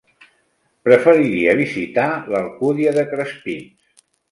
[0.87, 4.05] Preferiria visitar l'Alcúdia de Crespins.